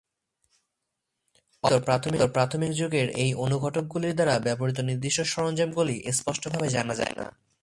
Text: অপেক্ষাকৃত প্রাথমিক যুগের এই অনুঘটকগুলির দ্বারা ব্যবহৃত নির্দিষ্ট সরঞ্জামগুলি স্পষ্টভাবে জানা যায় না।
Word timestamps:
অপেক্ষাকৃত 1.63 2.21
প্রাথমিক 2.35 2.71
যুগের 2.71 3.07
এই 3.23 3.31
অনুঘটকগুলির 3.35 4.15
দ্বারা 4.15 4.35
ব্যবহৃত 4.39 4.77
নির্দিষ্ট 4.79 5.19
সরঞ্জামগুলি 5.33 5.95
স্পষ্টভাবে 6.17 6.67
জানা 6.69 6.93
যায় 6.95 7.15
না। 7.17 7.25